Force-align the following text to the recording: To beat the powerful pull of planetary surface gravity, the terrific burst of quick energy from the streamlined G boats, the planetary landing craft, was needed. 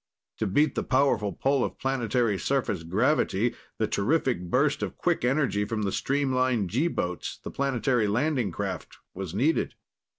To 0.39 0.47
beat 0.47 0.73
the 0.73 0.81
powerful 0.83 1.31
pull 1.31 1.63
of 1.63 1.77
planetary 1.77 2.39
surface 2.39 2.81
gravity, 2.81 3.53
the 3.77 3.85
terrific 3.85 4.49
burst 4.49 4.81
of 4.81 4.97
quick 4.97 5.23
energy 5.23 5.63
from 5.63 5.83
the 5.83 5.91
streamlined 5.91 6.71
G 6.71 6.87
boats, 6.87 7.37
the 7.43 7.51
planetary 7.51 8.07
landing 8.07 8.51
craft, 8.51 8.97
was 9.13 9.35
needed. 9.35 9.75